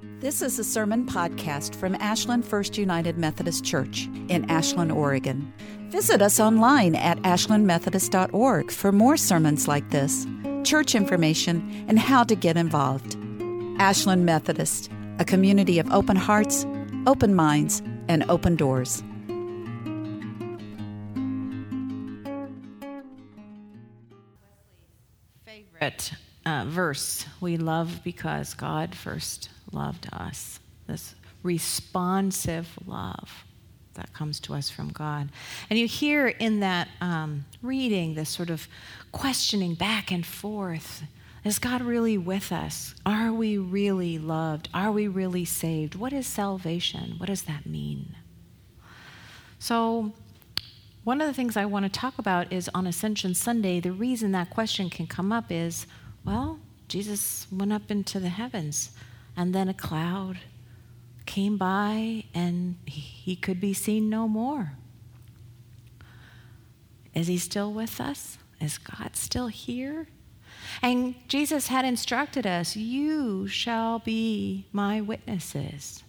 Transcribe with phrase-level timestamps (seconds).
[0.00, 5.52] This is a sermon podcast from Ashland First United Methodist Church in Ashland, Oregon.
[5.90, 10.24] Visit us online at ashlandmethodist.org for more sermons like this,
[10.62, 13.16] church information, and how to get involved.
[13.80, 14.88] Ashland Methodist,
[15.18, 16.64] a community of open hearts,
[17.08, 19.02] open minds, and open doors.
[25.44, 26.12] Favorite
[26.46, 30.60] uh, verse we love because God first loved us.
[30.86, 33.44] This responsive love
[33.94, 35.28] that comes to us from God.
[35.68, 38.68] And you hear in that um, reading this sort of
[39.12, 41.02] questioning back and forth.
[41.44, 42.94] Is God really with us?
[43.04, 44.68] Are we really loved?
[44.72, 45.94] Are we really saved?
[45.94, 47.14] What is salvation?
[47.18, 48.14] What does that mean?
[49.58, 50.12] So,
[51.04, 54.32] one of the things I want to talk about is on Ascension Sunday, the reason
[54.32, 55.86] that question can come up is
[56.24, 58.90] well, Jesus went up into the heavens
[59.38, 60.38] and then a cloud
[61.24, 64.72] came by and he could be seen no more.
[67.14, 68.38] Is he still with us?
[68.60, 70.08] Is God still here?
[70.82, 76.02] And Jesus had instructed us, You shall be my witnesses.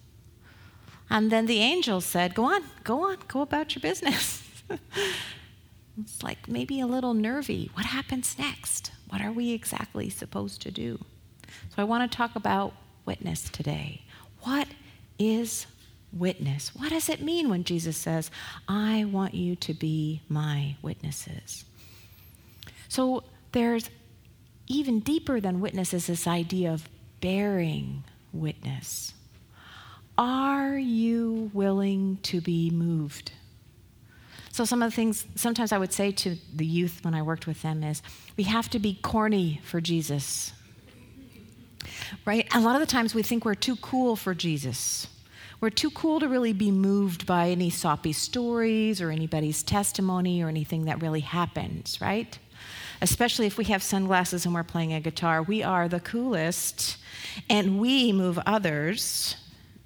[1.08, 4.42] And then the angel said, Go on, go on, go about your business.
[6.00, 7.70] it's like maybe a little nervy.
[7.74, 8.90] What happens next?
[9.08, 10.98] What are we exactly supposed to do?
[11.68, 14.02] So I want to talk about witness today.
[14.42, 14.68] What
[15.18, 15.66] is
[16.12, 16.74] witness?
[16.74, 18.30] What does it mean when Jesus says,
[18.68, 21.64] I want you to be my witnesses?
[22.88, 23.90] So there's
[24.66, 26.88] even deeper than witness is this idea of
[27.20, 29.12] bearing witness.
[30.16, 33.32] Are you willing to be moved?
[34.52, 37.46] So, some of the things sometimes I would say to the youth when I worked
[37.46, 38.02] with them is
[38.36, 40.52] we have to be corny for Jesus
[42.24, 42.46] right?
[42.54, 45.06] A lot of the times we think we're too cool for Jesus.
[45.60, 50.48] We're too cool to really be moved by any soppy stories or anybody's testimony or
[50.48, 52.38] anything that really happens, right?
[53.02, 55.42] Especially if we have sunglasses and we're playing a guitar.
[55.42, 56.96] We are the coolest
[57.50, 59.36] and we move others.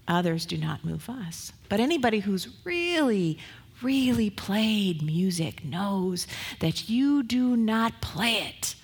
[0.06, 1.52] Others do not move us.
[1.68, 3.38] But anybody who's really,
[3.82, 6.28] really played music knows
[6.60, 8.76] that you do not play it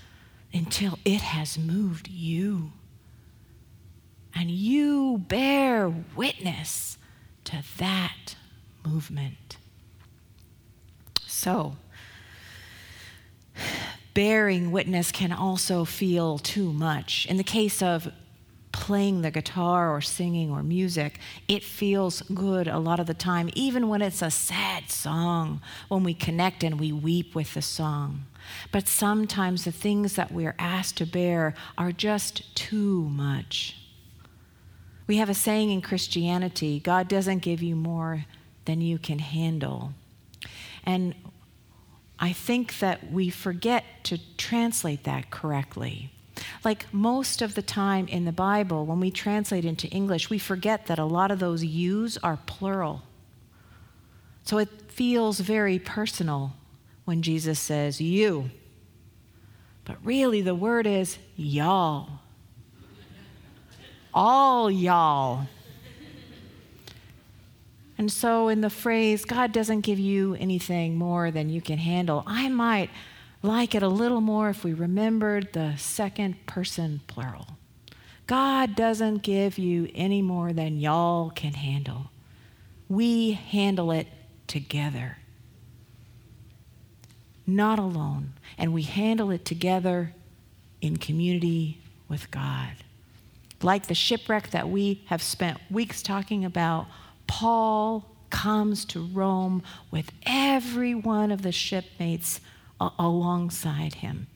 [0.52, 2.72] until it has moved you
[4.34, 6.98] and you bear witness
[7.44, 8.36] to that
[8.86, 9.56] movement.
[11.26, 11.76] So,
[14.14, 17.26] bearing witness can also feel too much.
[17.26, 18.12] In the case of
[18.72, 23.50] playing the guitar or singing or music, it feels good a lot of the time,
[23.54, 28.26] even when it's a sad song, when we connect and we weep with the song.
[28.70, 33.79] But sometimes the things that we're asked to bear are just too much.
[35.10, 38.26] We have a saying in Christianity God doesn't give you more
[38.64, 39.92] than you can handle.
[40.84, 41.16] And
[42.20, 46.12] I think that we forget to translate that correctly.
[46.64, 50.86] Like most of the time in the Bible, when we translate into English, we forget
[50.86, 53.02] that a lot of those yous are plural.
[54.44, 56.52] So it feels very personal
[57.04, 58.52] when Jesus says you.
[59.84, 62.20] But really, the word is y'all
[64.12, 65.46] all y'all.
[67.98, 72.22] And so, in the phrase, God doesn't give you anything more than you can handle,
[72.26, 72.90] I might
[73.42, 77.46] like it a little more if we remembered the second person plural.
[78.26, 82.10] God doesn't give you any more than y'all can handle.
[82.88, 84.06] We handle it
[84.46, 85.18] together,
[87.46, 88.34] not alone.
[88.56, 90.14] And we handle it together
[90.80, 92.72] in community with God
[93.62, 96.86] like the shipwreck that we have spent weeks talking about,
[97.26, 102.40] Paul comes to Rome with every one of the shipmates
[102.80, 104.28] a- alongside him.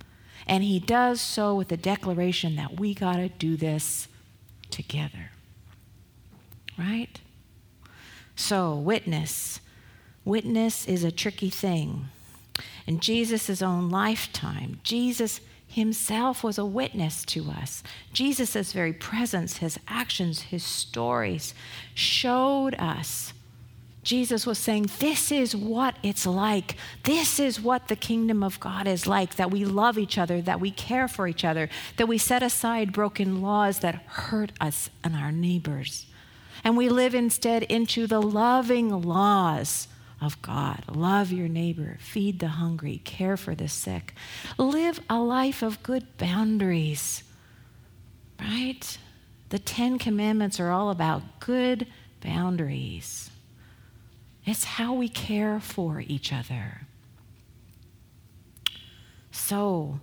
[0.47, 4.09] And he does so with the declaration that we got to do this
[4.71, 5.31] together.
[6.79, 7.21] Right?
[8.37, 9.61] So, witness.
[10.25, 12.07] Witness is a tricky thing.
[12.87, 15.41] In Jesus' own lifetime, Jesus
[15.75, 17.83] himself was a witness to us.
[18.13, 21.53] Jesus' very presence, his actions, his stories
[21.95, 23.33] showed us.
[24.05, 26.77] Jesus was saying, This is what it's like.
[27.03, 30.61] This is what the kingdom of God is like that we love each other, that
[30.61, 35.17] we care for each other, that we set aside broken laws that hurt us and
[35.17, 36.07] our neighbors.
[36.63, 39.89] And we live instead into the loving laws
[40.25, 40.85] of God.
[40.89, 44.15] Love your neighbor, feed the hungry, care for the sick.
[44.59, 47.23] Live a life of good boundaries,
[48.41, 48.99] right?
[49.51, 51.87] The Ten Commandments are all about good
[52.23, 53.31] boundaries.
[54.45, 56.83] It's how we care for each other.
[59.31, 60.01] So,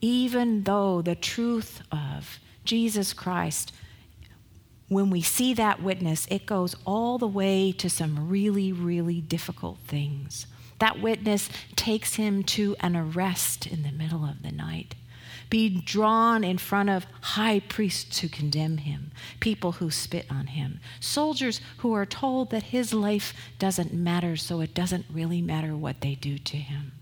[0.00, 3.72] even though the truth of Jesus Christ,
[4.88, 9.78] when we see that witness, it goes all the way to some really, really difficult
[9.86, 10.46] things.
[10.78, 14.94] That witness takes him to an arrest in the middle of the night
[15.50, 20.80] be drawn in front of high priests who condemn him, people who spit on him,
[21.00, 26.00] soldiers who are told that his life doesn't matter, so it doesn't really matter what
[26.00, 26.92] they do to him.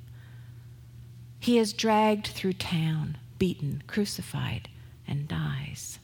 [1.40, 4.68] He is dragged through town, beaten, crucified,
[5.06, 5.98] and dies.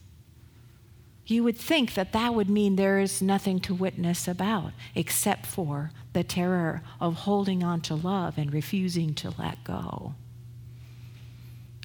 [1.24, 5.92] You would think that that would mean there is nothing to witness about except for
[6.12, 10.14] the terror of holding on to love and refusing to let go.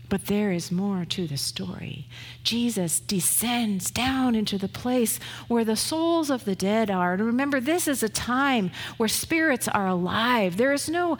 [0.09, 2.07] But there is more to the story.
[2.41, 5.19] Jesus descends down into the place
[5.49, 7.13] where the souls of the dead are.
[7.13, 10.55] And remember, this is a time where spirits are alive.
[10.55, 11.17] There is no,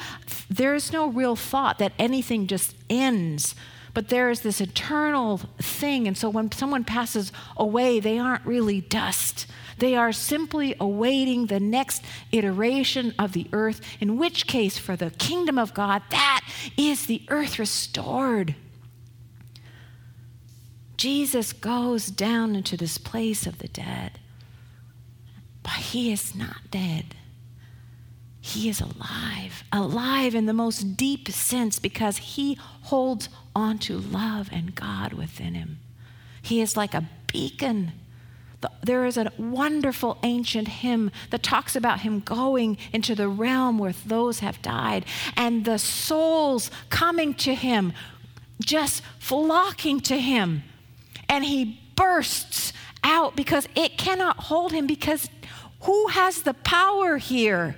[0.49, 3.55] there is no real thought that anything just ends.
[3.97, 6.07] But there is this eternal thing.
[6.07, 9.47] And so when someone passes away, they aren't really dust.
[9.79, 15.09] They are simply awaiting the next iteration of the earth, in which case, for the
[15.09, 16.41] kingdom of God, that
[16.77, 18.53] is the earth restored.
[20.95, 24.19] Jesus goes down into this place of the dead,
[25.63, 27.15] but he is not dead.
[28.47, 34.49] He is alive, alive in the most deep sense because he holds on to love
[34.51, 35.79] and God within him.
[36.41, 37.91] He is like a beacon.
[38.81, 43.93] There is a wonderful ancient hymn that talks about him going into the realm where
[44.05, 45.05] those have died
[45.35, 47.91] and the souls coming to him,
[48.61, 50.63] just flocking to him
[51.29, 52.73] and he bursts
[53.03, 55.29] out because it cannot hold him because
[55.81, 57.75] who has the power here?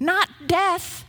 [0.00, 1.04] Not death.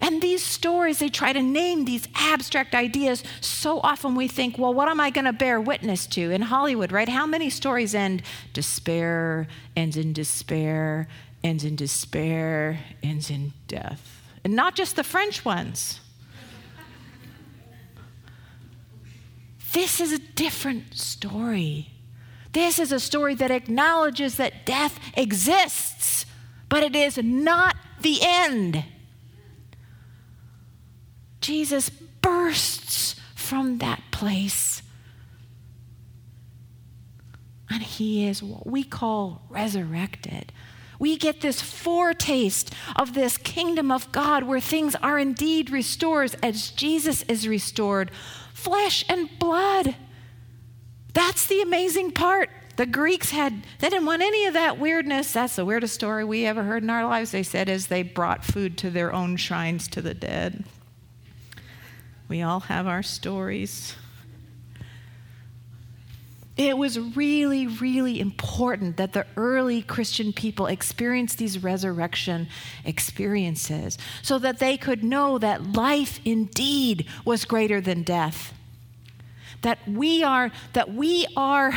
[0.00, 3.24] And these stories, they try to name these abstract ideas.
[3.40, 6.30] So often we think, well, what am I going to bear witness to?
[6.30, 7.08] In Hollywood, right?
[7.08, 8.22] How many stories end
[8.52, 11.08] despair, ends in despair,
[11.42, 14.22] ends in despair, ends in death?
[14.44, 16.00] And not just the French ones.
[19.72, 21.90] This is a different story.
[22.52, 26.17] This is a story that acknowledges that death exists,
[26.68, 28.84] but it is not the end.
[31.40, 34.82] Jesus bursts from that place.
[37.70, 40.52] And he is what we call resurrected.
[40.98, 46.70] We get this foretaste of this kingdom of God where things are indeed restored as
[46.70, 48.10] Jesus is restored
[48.52, 49.94] flesh and blood.
[51.14, 52.50] That's the amazing part.
[52.78, 55.32] The Greeks had, they didn't want any of that weirdness.
[55.32, 57.32] That's the weirdest story we ever heard in our lives.
[57.32, 60.64] They said as they brought food to their own shrines to the dead.
[62.28, 63.96] We all have our stories.
[66.56, 72.46] It was really, really important that the early Christian people experience these resurrection
[72.84, 78.54] experiences so that they could know that life indeed was greater than death.
[79.62, 81.72] That we are, that we are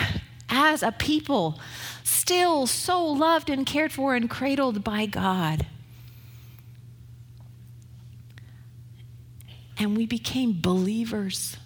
[0.51, 1.59] as a people
[2.03, 5.65] still so loved and cared for and cradled by God.
[9.77, 11.57] And we became believers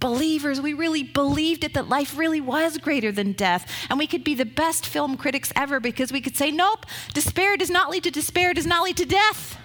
[0.00, 0.60] believers.
[0.60, 3.70] We really believed it that life really was greater than death.
[3.88, 7.56] And we could be the best film critics ever because we could say, nope, despair
[7.56, 9.58] does not lead to despair, does not lead to death.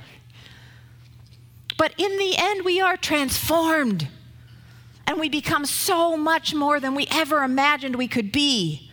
[1.77, 4.09] But in the end, we are transformed.
[5.07, 8.91] And we become so much more than we ever imagined we could be.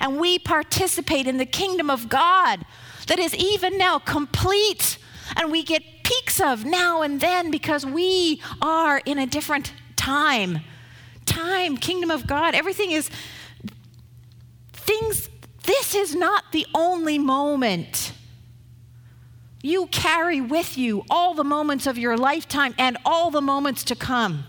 [0.00, 2.64] And we participate in the kingdom of God
[3.06, 4.98] that is even now complete.
[5.36, 10.60] And we get peeks of now and then because we are in a different time.
[11.26, 13.10] Time, kingdom of God, everything is
[14.72, 15.28] things.
[15.64, 18.12] This is not the only moment.
[19.62, 23.94] You carry with you all the moments of your lifetime and all the moments to
[23.96, 24.44] come.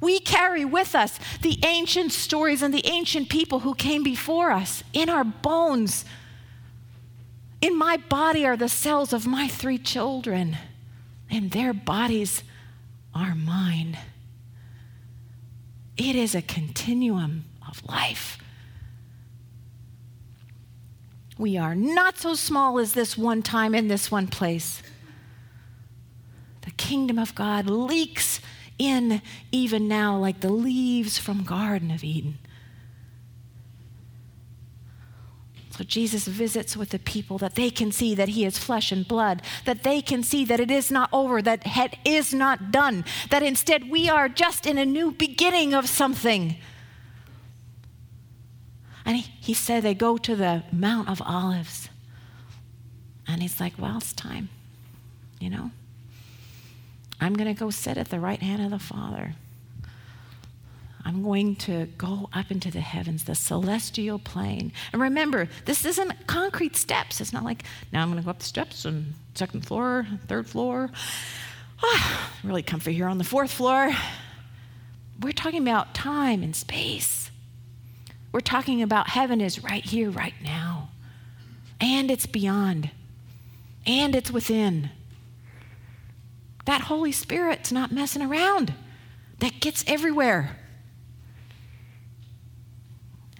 [0.00, 4.82] We carry with us the ancient stories and the ancient people who came before us
[4.92, 6.04] in our bones
[7.60, 10.56] in my body are the cells of my three children,
[11.30, 12.42] and their bodies
[13.14, 13.98] are mine.
[15.96, 18.38] It is a continuum of life.
[21.38, 24.82] We are not so small as this one time in this one place.
[26.62, 28.40] The kingdom of God leaks
[28.78, 32.38] in even now like the leaves from Garden of Eden.
[35.70, 39.06] So Jesus visits with the people that they can see that he is flesh and
[39.06, 43.04] blood, that they can see that it is not over, that it is not done,
[43.28, 46.56] that instead we are just in a new beginning of something.
[49.06, 51.88] And he, he said they go to the Mount of Olives.
[53.26, 54.50] And he's like, well, it's time,
[55.40, 55.70] you know?
[57.20, 59.34] I'm going to go sit at the right hand of the Father.
[61.04, 64.72] I'm going to go up into the heavens, the celestial plane.
[64.92, 67.20] And remember, this isn't concrete steps.
[67.20, 70.48] It's not like, now I'm going to go up the steps and second floor, third
[70.48, 70.90] floor.
[71.82, 73.92] Ah, really comfy here on the fourth floor.
[75.20, 77.25] We're talking about time and space.
[78.36, 80.90] We're talking about heaven is right here, right now.
[81.80, 82.90] And it's beyond.
[83.86, 84.90] And it's within.
[86.66, 88.74] That Holy Spirit's not messing around.
[89.38, 90.58] That gets everywhere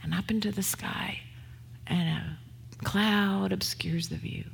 [0.02, 1.20] and up into the sky,
[1.86, 4.46] and a cloud obscures the view.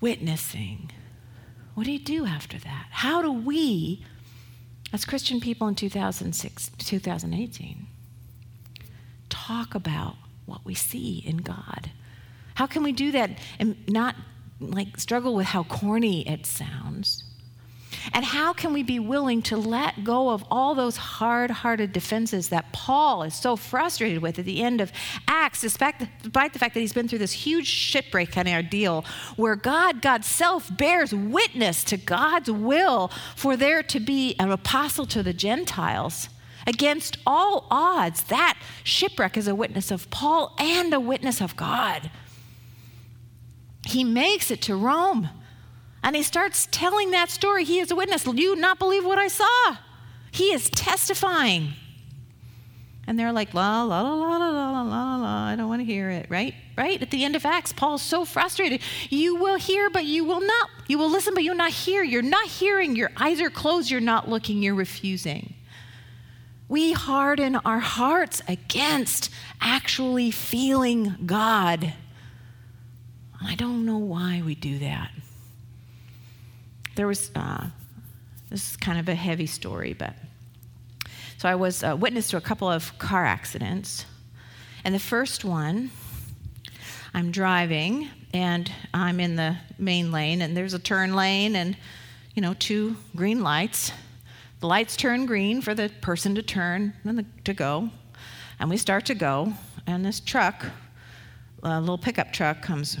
[0.00, 0.92] Witnessing.
[1.74, 2.86] What do you do after that?
[2.90, 4.04] How do we,
[4.92, 7.86] as Christian people in 2006, 2018,
[9.28, 11.90] talk about what we see in God?
[12.54, 14.14] How can we do that and not
[14.60, 17.24] like struggle with how corny it sounds?
[18.12, 22.48] And how can we be willing to let go of all those hard hearted defenses
[22.48, 24.92] that Paul is so frustrated with at the end of
[25.28, 29.04] Acts, despite the fact that he's been through this huge shipwreck kind of ordeal
[29.36, 35.06] where God, God's self, bears witness to God's will for there to be an apostle
[35.06, 36.28] to the Gentiles?
[36.64, 42.08] Against all odds, that shipwreck is a witness of Paul and a witness of God.
[43.84, 45.28] He makes it to Rome.
[46.02, 47.64] And he starts telling that story.
[47.64, 48.26] He is a witness.
[48.26, 49.76] You not believe what I saw?
[50.32, 51.74] He is testifying.
[53.06, 55.84] And they're like, la, la, la, la, la, la, la, la, I don't want to
[55.84, 56.54] hear it, right?
[56.76, 57.00] Right?
[57.02, 58.80] At the end of Acts, Paul's so frustrated.
[59.10, 60.70] You will hear, but you will not.
[60.88, 62.02] You will listen, but you'll not hear.
[62.02, 62.96] You're not hearing.
[62.96, 63.90] Your eyes are closed.
[63.90, 64.62] You're not looking.
[64.62, 65.54] You're refusing.
[66.68, 69.30] We harden our hearts against
[69.60, 71.92] actually feeling God.
[73.44, 75.10] I don't know why we do that
[76.94, 77.66] there was, uh,
[78.50, 80.14] this is kind of a heavy story, but
[81.38, 84.06] so I was a witness to a couple of car accidents.
[84.84, 85.90] And the first one,
[87.14, 91.76] I'm driving and I'm in the main lane, and there's a turn lane and,
[92.34, 93.92] you know, two green lights.
[94.60, 97.90] The lights turn green for the person to turn and to go.
[98.58, 99.52] And we start to go,
[99.86, 100.64] and this truck
[101.62, 102.98] a little pickup truck comes,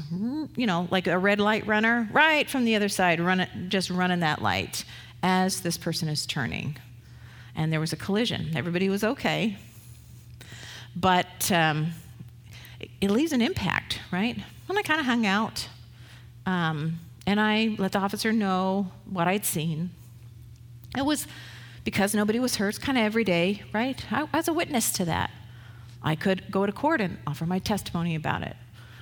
[0.56, 4.20] you know, like a red light runner, right from the other side, run just running
[4.20, 4.84] that light
[5.22, 6.76] as this person is turning.
[7.54, 8.56] And there was a collision.
[8.56, 9.56] Everybody was okay.
[10.94, 11.92] But um,
[12.80, 14.36] it, it, leaves an impact, right?
[14.68, 15.68] And I kind of hung out.
[16.46, 19.90] Um, and I let the officer know what I'd seen.
[20.96, 21.26] It was
[21.84, 24.04] because nobody was hurt, kind of every day, right?
[24.12, 25.30] I, I was a witness to that.
[26.02, 28.56] I could go to court and offer my testimony about it.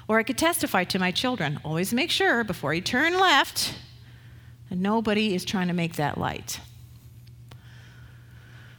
[0.09, 1.61] Or I could testify to my children.
[1.64, 3.75] Always make sure before you turn left
[4.69, 6.61] that nobody is trying to make that light.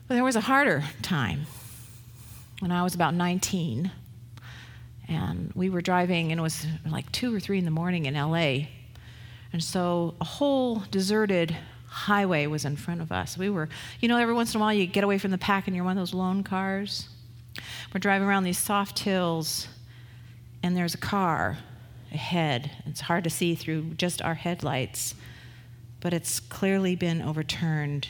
[0.07, 1.45] But there was a harder time
[2.59, 3.91] when I was about 19.
[5.07, 8.13] And we were driving, and it was like 2 or 3 in the morning in
[8.13, 8.67] LA.
[9.53, 11.55] And so a whole deserted
[11.87, 13.37] highway was in front of us.
[13.37, 13.67] We were,
[13.99, 15.83] you know, every once in a while you get away from the pack and you're
[15.83, 17.09] one of those lone cars.
[17.93, 19.67] We're driving around these soft hills,
[20.63, 21.57] and there's a car
[22.11, 22.71] ahead.
[22.85, 25.15] It's hard to see through just our headlights,
[25.99, 28.07] but it's clearly been overturned,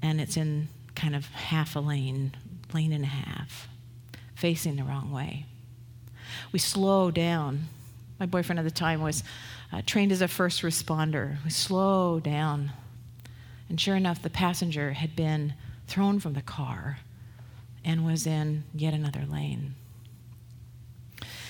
[0.00, 2.34] and it's in kind of half a lane,
[2.72, 3.68] lane and a half,
[4.34, 5.46] facing the wrong way.
[6.52, 7.68] We slow down.
[8.18, 9.24] My boyfriend at the time was
[9.72, 11.42] uh, trained as a first responder.
[11.44, 12.72] We slow down.
[13.68, 15.54] And sure enough, the passenger had been
[15.86, 16.98] thrown from the car
[17.84, 19.74] and was in yet another lane.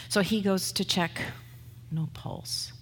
[0.08, 1.22] So he goes to check,
[1.90, 2.72] no pulse.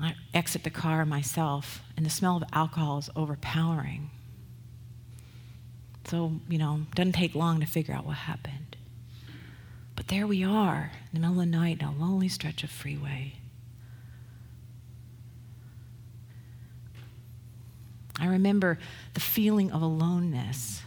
[0.00, 4.10] I exit the car myself, and the smell of alcohol is overpowering.
[6.06, 8.76] So, you know, doesn't take long to figure out what happened.
[9.94, 12.70] But there we are, in the middle of the night, in a lonely stretch of
[12.70, 13.34] freeway.
[18.18, 18.78] I remember
[19.14, 20.82] the feeling of aloneness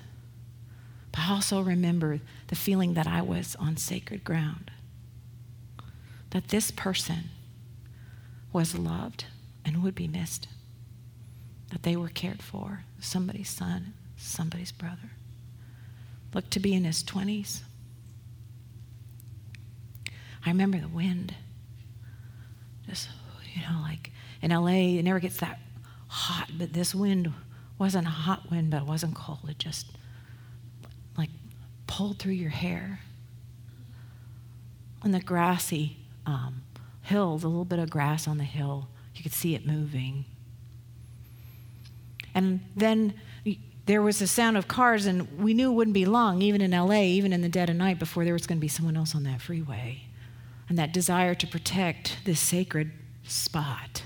[1.12, 4.72] but I also remember the feeling that I was on sacred ground.
[6.32, 7.30] That this person
[8.54, 9.26] was loved
[9.66, 10.48] and would be missed.
[11.70, 15.12] That they were cared for, somebody's son, somebody's brother.
[16.34, 17.62] Looked to be in his 20s.
[20.46, 21.36] I remember the wind.
[22.88, 23.10] Just,
[23.54, 25.60] you know, like in LA, it never gets that
[26.08, 27.32] hot, but this wind
[27.78, 29.40] wasn't a hot wind, but it wasn't cold.
[29.48, 29.88] It just
[31.92, 33.02] pulled through your hair.
[35.02, 36.62] On the grassy um,
[37.02, 40.24] hills, a little bit of grass on the hill, you could see it moving.
[42.34, 43.14] And then
[43.88, 46.72] there was the sound of cars, and we knew it wouldn't be long, even in
[46.72, 49.14] LA, even in the dead of night, before there was going to be someone else
[49.14, 50.04] on that freeway.
[50.70, 52.92] And that desire to protect this sacred
[53.26, 54.04] spot.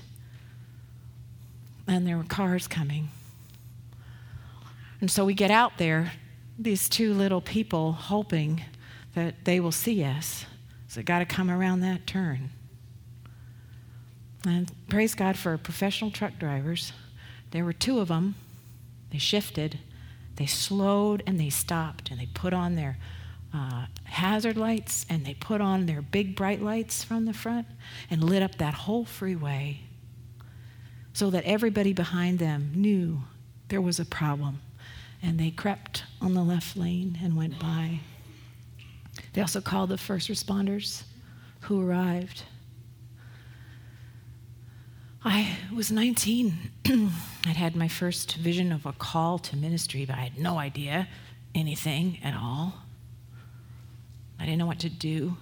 [1.86, 3.10] And there were cars coming.
[5.00, 6.10] And so we get out there,
[6.58, 8.62] these two little people, hoping
[9.14, 10.46] that they will see us.
[10.88, 12.50] So got to come around that turn.
[14.46, 16.92] And praise God for professional truck drivers.
[17.50, 18.36] There were two of them.
[19.10, 19.78] They shifted,
[20.36, 22.98] they slowed, and they stopped, and they put on their
[23.54, 27.66] uh, hazard lights and they put on their big bright lights from the front
[28.10, 29.80] and lit up that whole freeway
[31.12, 33.22] so that everybody behind them knew
[33.68, 34.60] there was a problem.
[35.26, 37.98] And they crept on the left lane and went by.
[39.32, 41.02] They also called the first responders
[41.62, 42.44] who arrived.
[45.24, 46.70] I was 19.
[47.44, 51.08] I'd had my first vision of a call to ministry, but I had no idea
[51.56, 52.74] anything at all.
[54.38, 55.36] I didn't know what to do.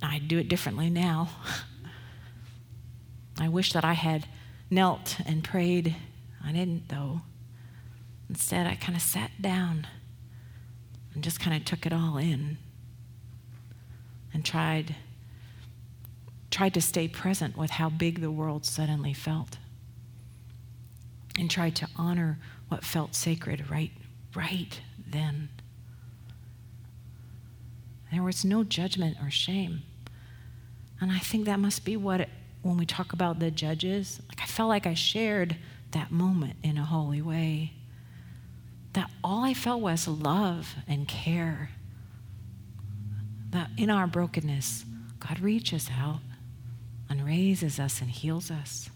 [0.00, 1.30] I'd do it differently now.
[3.40, 4.28] I wish that I had
[4.70, 5.96] knelt and prayed.
[6.44, 7.22] I didn't, though.
[8.32, 9.86] Instead, I kind of sat down
[11.12, 12.56] and just kind of took it all in
[14.32, 14.96] and tried
[16.50, 19.58] tried to stay present with how big the world suddenly felt
[21.38, 23.90] and tried to honor what felt sacred right
[24.34, 25.50] right then.
[28.10, 29.82] There was no judgment or shame.
[31.02, 32.30] And i think that must be what it,
[32.62, 35.56] when we talk about the judges like i felt like i shared
[35.90, 37.72] that moment in a holy way
[38.92, 41.70] that all i felt was love and care
[43.50, 44.84] that in our brokenness
[45.20, 46.20] god reaches out
[47.12, 48.88] and raises us and heals us.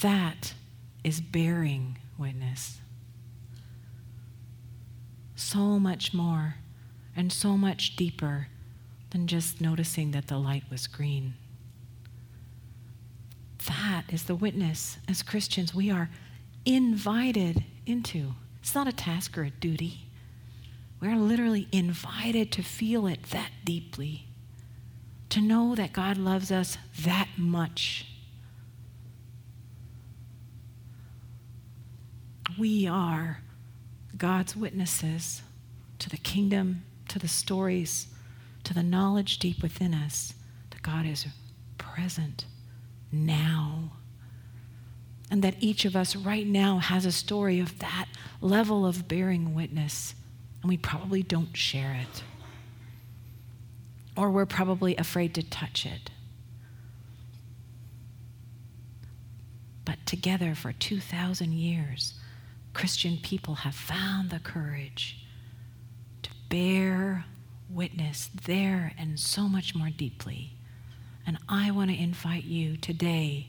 [0.00, 0.54] That
[1.04, 2.78] is bearing witness.
[5.36, 6.54] So much more
[7.14, 8.48] and so much deeper
[9.10, 11.34] than just noticing that the light was green.
[13.68, 16.08] That is the witness as Christians we are
[16.64, 18.34] invited into.
[18.60, 20.06] It's not a task or a duty.
[21.00, 24.26] We're literally invited to feel it that deeply,
[25.28, 28.06] to know that God loves us that much.
[32.58, 33.42] We are
[34.16, 35.42] God's witnesses
[35.98, 38.08] to the kingdom, to the stories,
[38.64, 40.32] to the knowledge deep within us
[40.70, 41.26] that God is
[41.76, 42.46] present
[43.10, 43.92] now.
[45.30, 48.06] And that each of us right now has a story of that
[48.40, 50.14] level of bearing witness
[50.62, 52.22] and we probably don't share it.
[54.16, 56.10] Or we're probably afraid to touch it.
[59.84, 62.14] But together for 2,000 years,
[62.74, 65.24] Christian people have found the courage
[66.22, 67.24] to bear
[67.70, 70.57] witness there and so much more deeply.
[71.28, 73.48] And I want to invite you today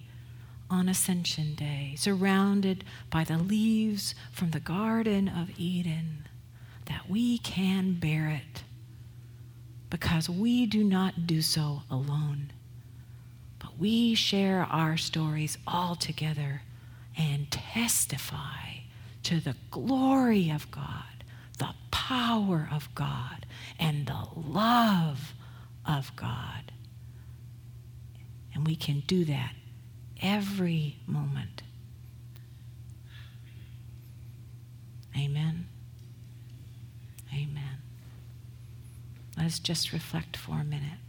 [0.70, 6.28] on Ascension Day, surrounded by the leaves from the Garden of Eden
[6.88, 8.64] that we can bear it
[9.90, 12.52] because we do not do so alone.
[13.60, 16.64] But we share our stories all together
[17.18, 18.82] and testify
[19.24, 21.24] to the glory of God,
[21.58, 23.46] the power of God,
[23.80, 25.34] and the love
[25.86, 26.74] of God.
[28.60, 29.54] And we can do that
[30.22, 31.64] every moment.
[35.18, 35.70] Amen.
[37.34, 37.78] Amen.
[39.38, 41.00] Let us just reflect for a minute.